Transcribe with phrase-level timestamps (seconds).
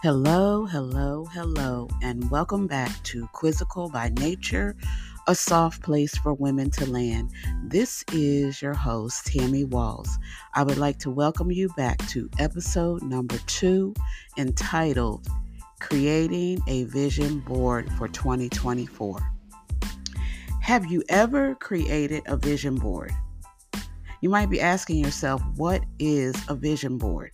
[0.00, 4.76] Hello, hello, hello, and welcome back to Quizzical by Nature,
[5.26, 7.32] a soft place for women to land.
[7.64, 10.08] This is your host, Tammy Walls.
[10.54, 13.92] I would like to welcome you back to episode number two
[14.36, 15.26] entitled
[15.80, 19.18] Creating a Vision Board for 2024.
[20.62, 23.10] Have you ever created a vision board?
[24.20, 27.32] You might be asking yourself, what is a vision board?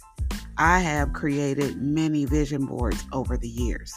[0.56, 3.92] I have created many vision boards over the years.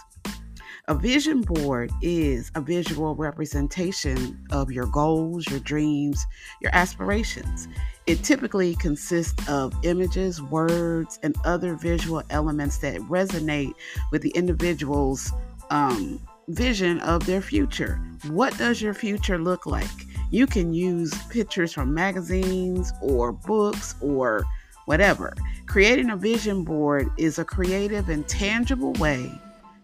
[0.90, 6.26] A vision board is a visual representation of your goals, your dreams,
[6.62, 7.68] your aspirations.
[8.06, 13.74] It typically consists of images, words, and other visual elements that resonate
[14.12, 15.34] with the individual's
[15.70, 18.02] um, vision of their future.
[18.30, 19.90] What does your future look like?
[20.32, 24.46] You can use pictures from magazines or books or
[24.88, 25.34] whatever.
[25.68, 29.30] Creating a vision board is a creative and tangible way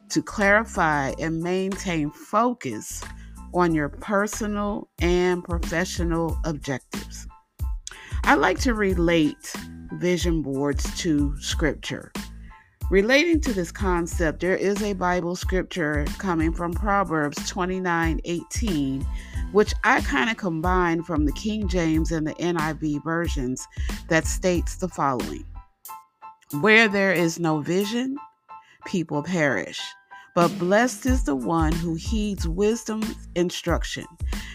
[0.09, 3.03] to clarify and maintain focus
[3.53, 7.27] on your personal and professional objectives.
[8.23, 9.53] I like to relate
[9.93, 12.13] vision boards to scripture.
[12.89, 19.05] Relating to this concept, there is a Bible scripture coming from Proverbs 29 18
[19.53, 23.65] which I kind of combine from the King James and the NIV versions
[24.09, 25.45] that states the following
[26.59, 28.17] Where there is no vision,
[28.85, 29.81] people perish.
[30.35, 34.05] But blessed is the one who heeds wisdom's instruction.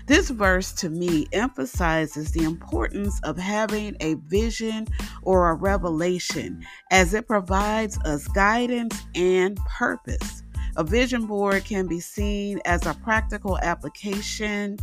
[0.06, 4.88] This verse to me emphasizes the importance of having a vision
[5.22, 10.42] or a revelation as it provides us guidance and purpose.
[10.78, 14.78] A vision board can be seen as a practical application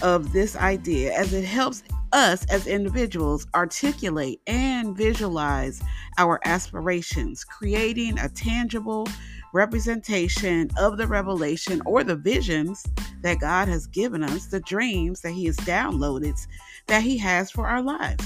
[0.00, 1.82] of this idea as it helps
[2.14, 5.82] us as individuals articulate and visualize
[6.16, 9.06] our aspirations, creating a tangible
[9.52, 12.86] representation of the revelation or the visions
[13.20, 16.38] that God has given us, the dreams that He has downloaded
[16.86, 18.24] that He has for our lives.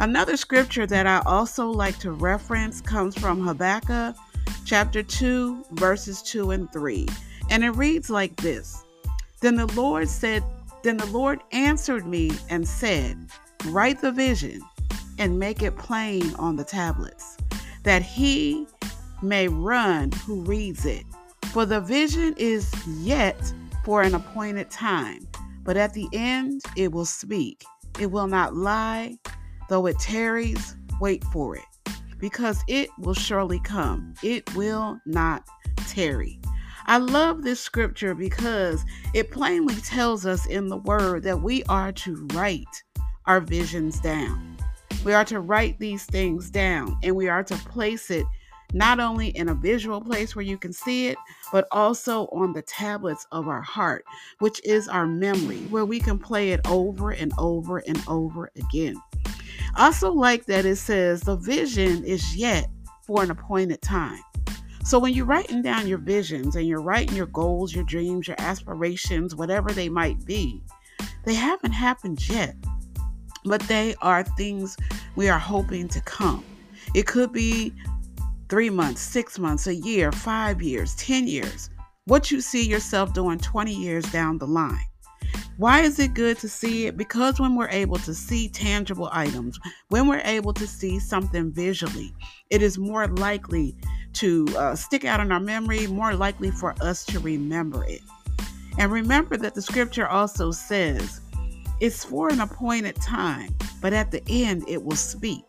[0.00, 4.16] Another scripture that I also like to reference comes from Habakkuk
[4.64, 7.06] chapter 2, verses 2 and 3.
[7.50, 8.84] And it reads like this
[9.40, 10.42] Then the Lord said,
[10.82, 13.28] Then the Lord answered me and said,
[13.66, 14.60] Write the vision
[15.18, 17.36] and make it plain on the tablets,
[17.82, 18.66] that he
[19.22, 21.04] may run who reads it.
[21.52, 23.52] For the vision is yet
[23.84, 25.28] for an appointed time,
[25.62, 27.64] but at the end it will speak.
[28.00, 29.16] It will not lie,
[29.68, 31.64] though it tarries, wait for it
[32.18, 34.14] because it will surely come.
[34.22, 35.46] It will not
[35.88, 36.40] tarry.
[36.86, 41.92] I love this scripture because it plainly tells us in the word that we are
[41.92, 42.82] to write
[43.26, 44.56] our visions down.
[45.04, 48.26] We are to write these things down and we are to place it
[48.74, 51.16] not only in a visual place where you can see it,
[51.52, 54.04] but also on the tablets of our heart,
[54.40, 58.96] which is our memory, where we can play it over and over and over again.
[59.76, 62.68] Also like that it says the vision is yet
[63.06, 64.20] for an appointed time.
[64.84, 68.36] So when you're writing down your visions and you're writing your goals, your dreams, your
[68.38, 70.62] aspirations, whatever they might be,
[71.24, 72.54] they haven't happened yet,
[73.44, 74.76] but they are things
[75.16, 76.44] we are hoping to come.
[76.94, 77.72] It could be
[78.48, 81.70] three months, six months, a year, five years, 10 years.
[82.04, 84.84] What you see yourself doing 20 years down the line.
[85.56, 86.96] Why is it good to see it?
[86.96, 92.12] Because when we're able to see tangible items, when we're able to see something visually,
[92.50, 93.76] it is more likely
[94.14, 98.00] to uh, stick out in our memory, more likely for us to remember it.
[98.78, 101.20] And remember that the scripture also says
[101.80, 105.44] it's for an appointed time, but at the end it will speak.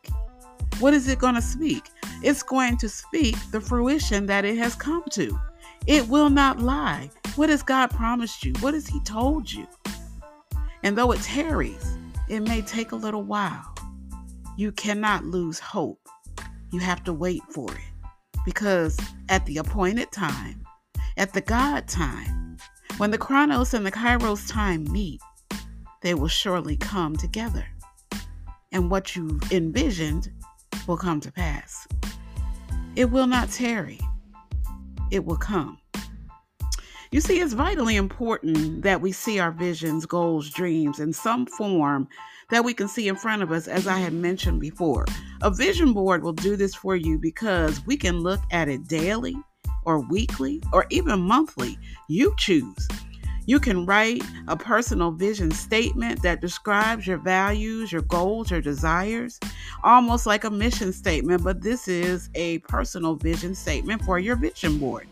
[0.79, 1.89] What is it going to speak?
[2.21, 5.39] It's going to speak the fruition that it has come to.
[5.87, 7.09] It will not lie.
[7.35, 8.53] What has God promised you?
[8.59, 9.67] What has He told you?
[10.83, 11.97] And though it tarries,
[12.27, 13.75] it may take a little while.
[14.57, 15.99] You cannot lose hope.
[16.71, 18.39] You have to wait for it.
[18.45, 18.99] Because
[19.29, 20.63] at the appointed time,
[21.17, 22.57] at the God time,
[22.97, 25.21] when the Chronos and the Kairos time meet,
[26.01, 27.65] they will surely come together.
[28.71, 30.31] And what you envisioned
[30.87, 31.87] will come to pass.
[32.95, 33.99] It will not tarry,
[35.11, 35.79] it will come.
[37.11, 42.07] You see, it's vitally important that we see our visions, goals, dreams in some form
[42.49, 45.05] that we can see in front of us, as I had mentioned before.
[45.41, 49.35] A vision board will do this for you because we can look at it daily
[49.85, 51.77] or weekly or even monthly.
[52.07, 52.87] You choose.
[53.47, 59.39] You can write a personal vision statement that describes your values, your goals, your desires,
[59.83, 64.79] almost like a mission statement, but this is a personal vision statement for your vision
[64.79, 65.07] board.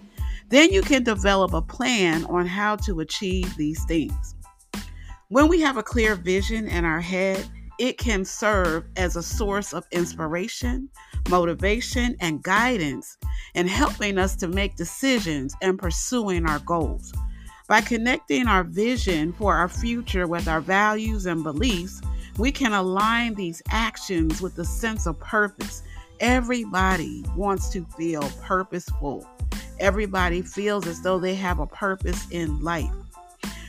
[0.53, 4.35] Then you can develop a plan on how to achieve these things.
[5.29, 9.73] When we have a clear vision in our head, it can serve as a source
[9.73, 10.89] of inspiration,
[11.27, 13.17] motivation, and guidance
[13.55, 17.11] in helping us to make decisions and pursuing our goals.
[17.67, 21.99] By connecting our vision for our future with our values and beliefs,
[22.38, 25.81] we can align these actions with a sense of purpose.
[26.19, 29.27] Everybody wants to feel purposeful.
[29.79, 32.91] Everybody feels as though they have a purpose in life.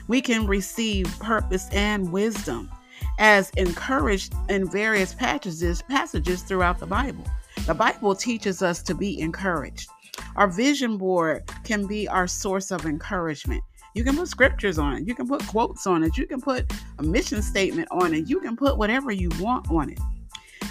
[0.07, 2.71] We can receive purpose and wisdom
[3.19, 7.25] as encouraged in various passages passages throughout the Bible.
[7.67, 9.89] The Bible teaches us to be encouraged.
[10.37, 13.63] Our vision board can be our source of encouragement.
[13.95, 15.07] You can put scriptures on it.
[15.07, 16.19] You can put quotes on it.
[16.19, 18.29] You can put a mission statement on it.
[18.29, 20.01] You can put whatever you want on it.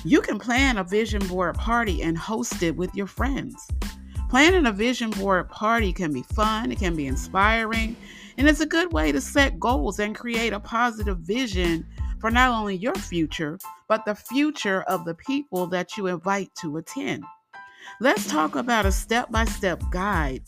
[0.03, 3.56] You can plan a vision board party and host it with your friends.
[4.33, 7.95] Planning a vision board party can be fun, it can be inspiring,
[8.35, 11.85] and it's a good way to set goals and create a positive vision
[12.19, 16.77] for not only your future, but the future of the people that you invite to
[16.77, 17.24] attend.
[18.01, 20.41] Let's talk about a step by step guide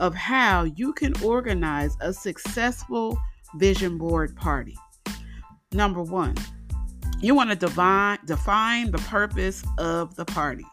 [0.00, 3.18] of how you can organize a successful
[3.54, 4.76] vision board party.
[5.72, 6.34] Number one,
[7.22, 10.66] you want to define, define the purpose of the party.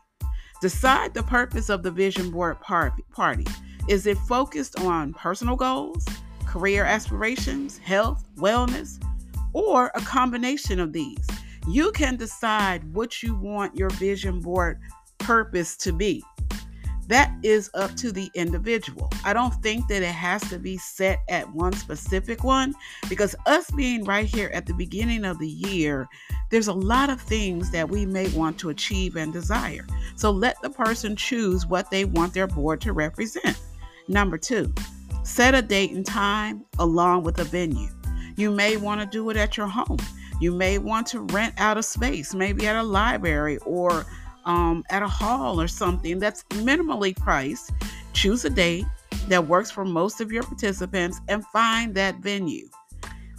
[0.60, 3.46] Decide the purpose of the vision board party.
[3.88, 6.06] Is it focused on personal goals,
[6.46, 9.02] career aspirations, health, wellness,
[9.54, 11.26] or a combination of these?
[11.68, 14.80] You can decide what you want your vision board
[15.20, 16.24] purpose to be
[17.08, 19.10] that is up to the individual.
[19.24, 22.74] I don't think that it has to be set at one specific one
[23.10, 26.08] because us being right here at the beginning of the year,
[26.52, 29.88] there's a lot of things that we may want to achieve and desire.
[30.16, 33.58] So let the person choose what they want their board to represent.
[34.10, 34.74] Number two,
[35.24, 37.90] set a date and time along with a venue.
[38.36, 39.98] You may want to do it at your home.
[40.40, 44.06] You may want to rent out a space, maybe at a library or
[44.48, 47.72] um, at a hall or something that's minimally priced.
[48.14, 48.86] Choose a date
[49.28, 52.68] that works for most of your participants and find that venue.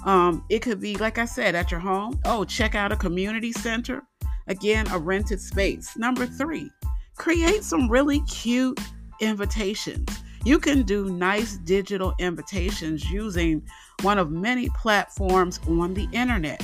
[0.04, 2.20] Um, it could be, like I said, at your home.
[2.24, 4.04] Oh, check out a community center.
[4.46, 5.96] Again, a rented space.
[5.96, 6.70] Number three,
[7.16, 8.78] create some really cute
[9.20, 10.08] invitations.
[10.44, 13.62] You can do nice digital invitations using
[14.02, 16.62] one of many platforms on the internet.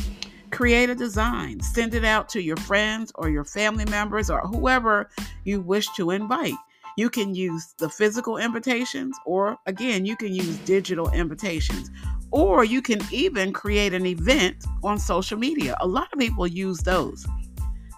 [0.54, 5.10] Create a design, send it out to your friends or your family members or whoever
[5.42, 6.54] you wish to invite.
[6.96, 11.90] You can use the physical invitations, or again, you can use digital invitations,
[12.30, 15.76] or you can even create an event on social media.
[15.80, 17.26] A lot of people use those.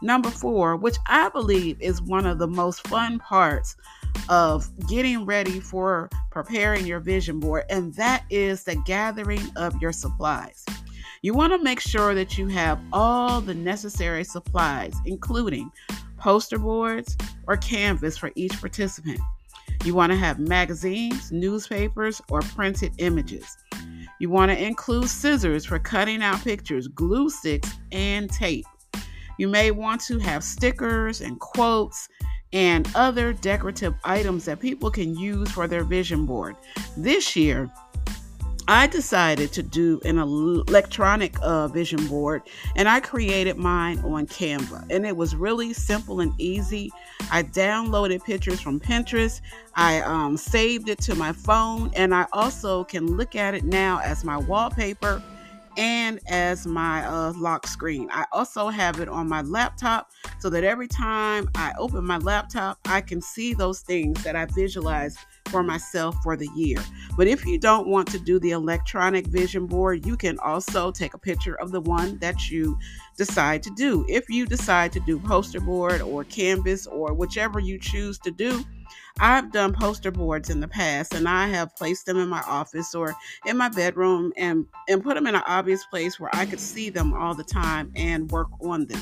[0.01, 3.77] Number four, which I believe is one of the most fun parts
[4.31, 9.93] of getting ready for preparing your vision board, and that is the gathering of your
[9.93, 10.65] supplies.
[11.27, 15.73] You want to make sure that you have all the necessary supplies, including
[16.19, 17.17] poster boards
[17.49, 19.19] or canvas for each participant.
[19.85, 23.57] You want to have magazines, newspapers, or printed images.
[24.21, 28.67] You want to include scissors for cutting out pictures, glue sticks, and tape.
[29.37, 32.09] You may want to have stickers and quotes
[32.53, 36.55] and other decorative items that people can use for their vision board.
[36.97, 37.69] This year,
[38.69, 42.43] I decided to do an electronic uh, vision board
[42.75, 44.87] and I created mine on Canva.
[44.91, 46.91] And it was really simple and easy.
[47.31, 49.41] I downloaded pictures from Pinterest,
[49.75, 54.01] I um, saved it to my phone, and I also can look at it now
[54.03, 55.23] as my wallpaper
[55.77, 58.09] and as my uh, lock screen.
[58.11, 62.79] I also have it on my laptop so that every time I open my laptop,
[62.87, 65.17] I can see those things that I visualize
[65.47, 66.79] for myself for the year.
[67.17, 71.15] But if you don't want to do the electronic vision board, you can also take
[71.15, 72.79] a picture of the one that you
[73.17, 74.05] decide to do.
[74.09, 78.65] If you decide to do poster board or canvas or whichever you choose to do,
[79.19, 82.95] I've done poster boards in the past and I have placed them in my office
[82.95, 83.15] or
[83.47, 86.91] in my bedroom and, and put them in an obvious place where I could see
[86.91, 89.01] them all the time and work on them.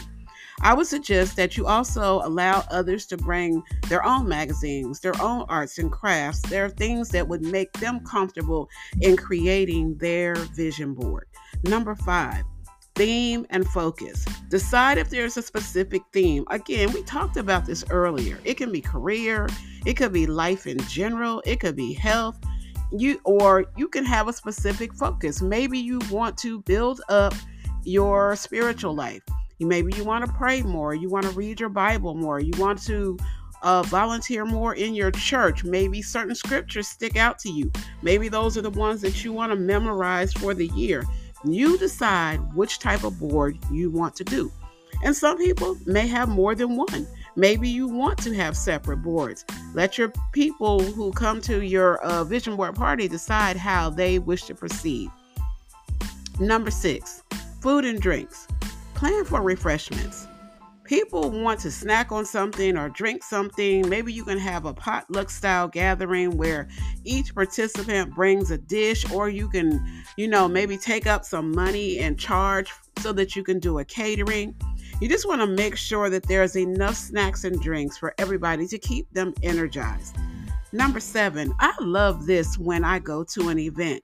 [0.60, 5.46] I would suggest that you also allow others to bring their own magazines, their own
[5.48, 6.42] arts and crafts.
[6.42, 8.68] There are things that would make them comfortable
[9.00, 11.26] in creating their vision board.
[11.64, 12.44] Number five,
[12.94, 14.24] theme and focus.
[14.48, 16.44] Decide if there's a specific theme.
[16.50, 18.38] Again, we talked about this earlier.
[18.44, 19.48] It can be career,
[19.86, 22.38] it could be life in general, it could be health,
[22.92, 25.42] you or you can have a specific focus.
[25.42, 27.34] Maybe you want to build up
[27.84, 29.22] your spiritual life.
[29.60, 32.82] Maybe you want to pray more, you want to read your Bible more, you want
[32.84, 33.16] to
[33.62, 35.64] uh, volunteer more in your church.
[35.64, 37.72] Maybe certain scriptures stick out to you.
[38.02, 41.04] Maybe those are the ones that you want to memorize for the year.
[41.44, 44.52] You decide which type of board you want to do.
[45.02, 47.06] And some people may have more than one.
[47.36, 49.44] Maybe you want to have separate boards.
[49.74, 54.44] Let your people who come to your uh, vision board party decide how they wish
[54.44, 55.10] to proceed.
[56.38, 57.22] Number six,
[57.60, 58.46] food and drinks.
[58.94, 60.28] Plan for refreshments.
[60.84, 63.88] People want to snack on something or drink something.
[63.88, 66.68] Maybe you can have a potluck style gathering where
[67.04, 69.84] each participant brings a dish, or you can,
[70.18, 73.84] you know, maybe take up some money and charge so that you can do a
[73.84, 74.54] catering.
[75.00, 78.78] You just want to make sure that there's enough snacks and drinks for everybody to
[78.78, 80.16] keep them energized.
[80.72, 84.02] Number seven, I love this when I go to an event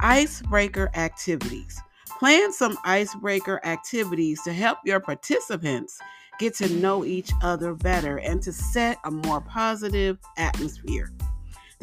[0.00, 1.80] icebreaker activities.
[2.18, 5.98] Plan some icebreaker activities to help your participants
[6.38, 11.12] get to know each other better and to set a more positive atmosphere.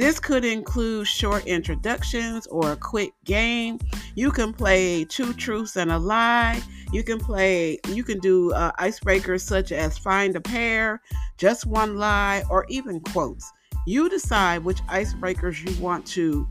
[0.02, 3.78] This could include short introductions or a quick game.
[4.16, 6.60] You can play two truths and a lie.
[6.92, 11.04] You can play, you can do uh, icebreakers such as find a pair,
[11.38, 13.54] just one lie, or even quotes.
[13.86, 16.48] You decide which icebreakers you want to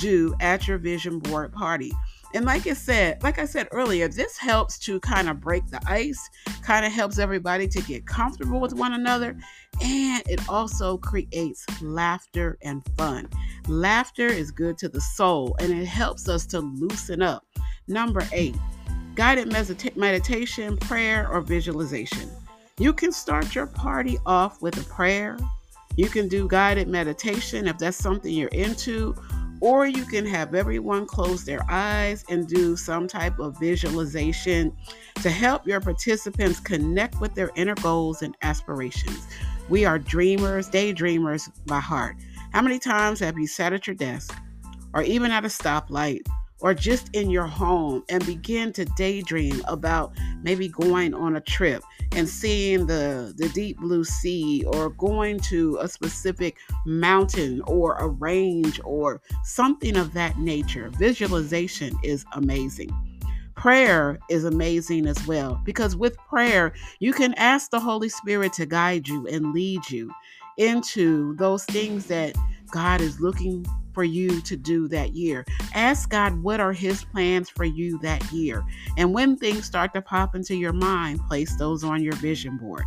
[0.00, 1.92] do at your vision board party.
[2.34, 5.80] And like I said, like I said earlier, this helps to kind of break the
[5.86, 6.28] ice,
[6.62, 9.36] kind of helps everybody to get comfortable with one another,
[9.82, 13.28] and it also creates laughter and fun.
[13.66, 17.46] Laughter is good to the soul and it helps us to loosen up.
[17.86, 18.56] Number eight,
[19.14, 22.28] guided medita- meditation, prayer, or visualization.
[22.78, 25.38] You can start your party off with a prayer.
[25.96, 29.16] You can do guided meditation if that's something you're into,
[29.60, 34.76] or you can have everyone close their eyes and do some type of visualization
[35.16, 39.26] to help your participants connect with their inner goals and aspirations.
[39.68, 42.16] We are dreamers, daydreamers by heart.
[42.52, 44.34] How many times have you sat at your desk
[44.94, 46.26] or even at a stoplight
[46.60, 50.12] or just in your home and begin to daydream about
[50.42, 55.78] maybe going on a trip and seeing the, the deep blue sea or going to
[55.80, 60.90] a specific mountain or a range or something of that nature.
[60.98, 62.90] Visualization is amazing.
[63.54, 68.66] Prayer is amazing as well because with prayer, you can ask the Holy Spirit to
[68.66, 70.12] guide you and lead you
[70.58, 72.34] into those things that
[72.70, 75.44] God is looking for you to do that year.
[75.74, 78.64] Ask God what are His plans for you that year.
[78.96, 82.84] And when things start to pop into your mind, place those on your vision board.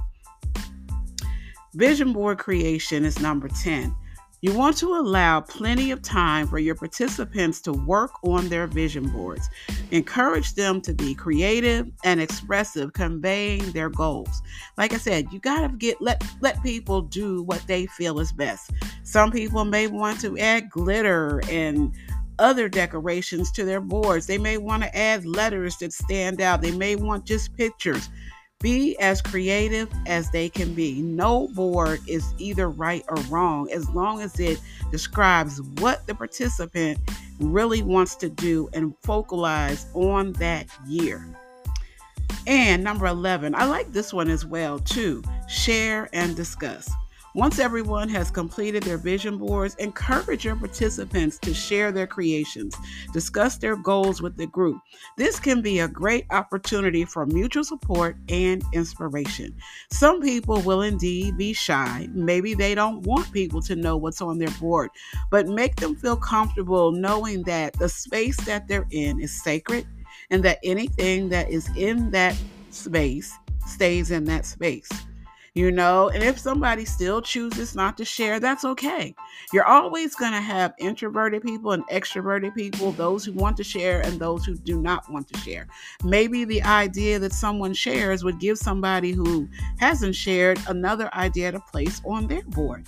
[1.73, 3.95] Vision board creation is number 10.
[4.41, 9.07] You want to allow plenty of time for your participants to work on their vision
[9.09, 9.49] boards.
[9.91, 14.41] Encourage them to be creative and expressive, conveying their goals.
[14.77, 18.31] Like I said, you got to get let let people do what they feel is
[18.31, 18.71] best.
[19.03, 21.93] Some people may want to add glitter and
[22.39, 24.27] other decorations to their boards.
[24.27, 26.61] They may want to add letters that stand out.
[26.61, 28.09] They may want just pictures.
[28.61, 31.01] Be as creative as they can be.
[31.01, 34.59] No board is either right or wrong as long as it
[34.91, 36.99] describes what the participant
[37.43, 41.25] really wants to do and focalize on that year.
[42.47, 45.23] And number 11, I like this one as well too.
[45.47, 46.89] Share and discuss.
[47.33, 52.75] Once everyone has completed their vision boards, encourage your participants to share their creations,
[53.13, 54.77] discuss their goals with the group.
[55.15, 59.55] This can be a great opportunity for mutual support and inspiration.
[59.91, 62.09] Some people will indeed be shy.
[62.11, 64.89] Maybe they don't want people to know what's on their board,
[65.29, 69.87] but make them feel comfortable knowing that the space that they're in is sacred
[70.31, 72.35] and that anything that is in that
[72.71, 73.33] space
[73.65, 74.89] stays in that space
[75.53, 79.13] you know and if somebody still chooses not to share that's okay.
[79.51, 84.01] You're always going to have introverted people and extroverted people those who want to share
[84.01, 85.67] and those who do not want to share.
[86.03, 91.59] Maybe the idea that someone shares would give somebody who hasn't shared another idea to
[91.59, 92.87] place on their board.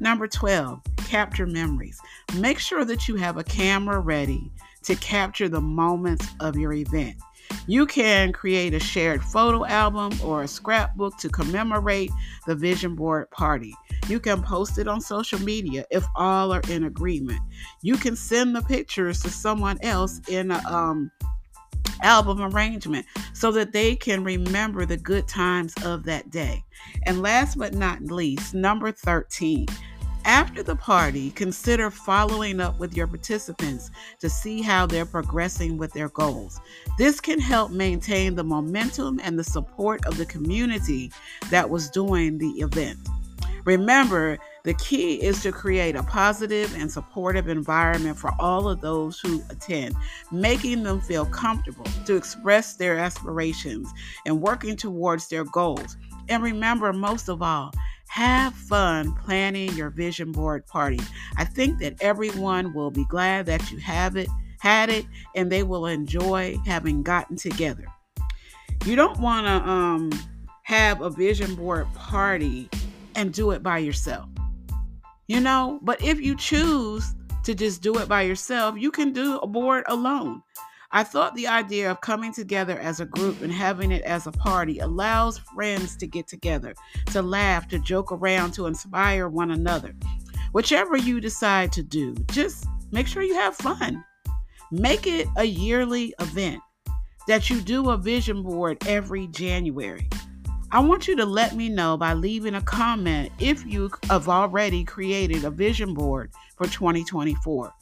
[0.00, 2.00] Number 12 capture memories.
[2.38, 4.50] Make sure that you have a camera ready
[4.82, 7.16] to capture the moments of your event
[7.66, 12.10] you can create a shared photo album or a scrapbook to commemorate
[12.46, 13.74] the vision board party.
[14.08, 17.40] You can post it on social media if all are in agreement.
[17.82, 21.10] You can send the pictures to someone else in a um,
[22.02, 26.64] album arrangement so that they can remember the good times of that day.
[27.06, 29.66] And last but not least, number 13,
[30.24, 35.92] After the party, consider following up with your participants to see how they're progressing with
[35.92, 36.60] their goals.
[36.96, 41.10] This can help maintain the momentum and the support of the community
[41.50, 42.98] that was doing the event.
[43.64, 49.18] Remember, the key is to create a positive and supportive environment for all of those
[49.18, 49.94] who attend,
[50.30, 53.88] making them feel comfortable to express their aspirations
[54.26, 55.96] and working towards their goals.
[56.28, 57.72] And remember, most of all,
[58.12, 61.00] have fun planning your vision board party.
[61.38, 64.28] I think that everyone will be glad that you have it,
[64.60, 67.86] had it, and they will enjoy having gotten together.
[68.84, 70.10] You don't want to um,
[70.64, 72.68] have a vision board party
[73.14, 74.28] and do it by yourself.
[75.26, 77.14] You know, but if you choose
[77.44, 80.42] to just do it by yourself, you can do a board alone.
[80.94, 84.32] I thought the idea of coming together as a group and having it as a
[84.32, 86.74] party allows friends to get together,
[87.12, 89.94] to laugh, to joke around, to inspire one another.
[90.52, 94.04] Whichever you decide to do, just make sure you have fun.
[94.70, 96.60] Make it a yearly event
[97.26, 100.10] that you do a vision board every January.
[100.72, 104.84] I want you to let me know by leaving a comment if you have already
[104.84, 107.72] created a vision board for 2024.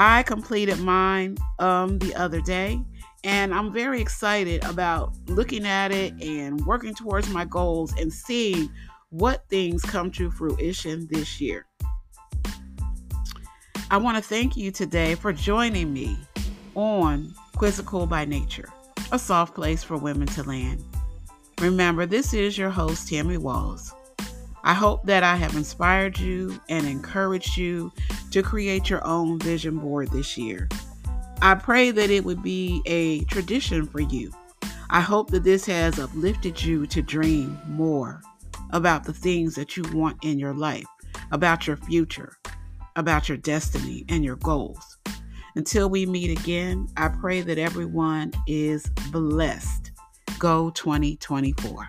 [0.00, 2.80] I completed mine um, the other day,
[3.24, 8.70] and I'm very excited about looking at it and working towards my goals and seeing
[9.10, 11.66] what things come to fruition this year.
[13.90, 16.16] I want to thank you today for joining me
[16.76, 18.68] on Quizzical by Nature,
[19.10, 20.84] a soft place for women to land.
[21.60, 23.92] Remember, this is your host, Tammy Walls.
[24.68, 27.90] I hope that I have inspired you and encouraged you
[28.32, 30.68] to create your own vision board this year.
[31.40, 34.30] I pray that it would be a tradition for you.
[34.90, 38.20] I hope that this has uplifted you to dream more
[38.68, 40.84] about the things that you want in your life,
[41.32, 42.36] about your future,
[42.94, 44.98] about your destiny and your goals.
[45.54, 49.92] Until we meet again, I pray that everyone is blessed.
[50.38, 51.88] Go 2024.